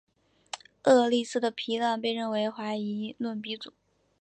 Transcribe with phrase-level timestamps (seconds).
[0.81, 3.71] 厄利斯的皮浪被认为是怀疑论鼻祖。